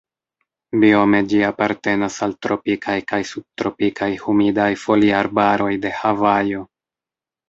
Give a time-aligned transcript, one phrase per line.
[0.83, 6.63] Biome ĝi apartenas al tropikaj kaj subtropikaj humidaj foliarbaroj de Havajo.